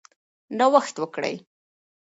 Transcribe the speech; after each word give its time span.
نوښت 0.57 0.95
وکړئ. 0.99 1.35